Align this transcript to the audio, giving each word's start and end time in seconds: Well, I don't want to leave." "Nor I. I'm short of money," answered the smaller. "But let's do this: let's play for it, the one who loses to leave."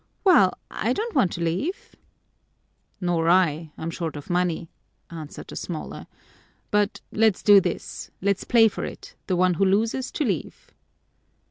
Well, 0.23 0.57
I 0.71 0.93
don't 0.93 1.13
want 1.13 1.31
to 1.33 1.41
leave." 1.43 1.95
"Nor 2.99 3.29
I. 3.29 3.71
I'm 3.77 3.91
short 3.91 4.15
of 4.15 4.31
money," 4.31 4.71
answered 5.11 5.49
the 5.49 5.55
smaller. 5.55 6.07
"But 6.71 7.01
let's 7.11 7.43
do 7.43 7.61
this: 7.61 8.09
let's 8.19 8.43
play 8.43 8.67
for 8.67 8.83
it, 8.83 9.13
the 9.27 9.35
one 9.35 9.53
who 9.53 9.63
loses 9.63 10.09
to 10.13 10.25
leave." 10.25 10.73